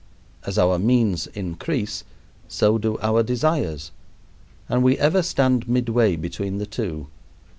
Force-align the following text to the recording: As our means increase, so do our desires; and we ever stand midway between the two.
As 0.47 0.57
our 0.57 0.79
means 0.79 1.27
increase, 1.27 2.03
so 2.47 2.79
do 2.79 2.97
our 3.03 3.21
desires; 3.21 3.91
and 4.67 4.81
we 4.81 4.97
ever 4.97 5.21
stand 5.21 5.69
midway 5.69 6.15
between 6.15 6.57
the 6.57 6.65
two. 6.65 7.05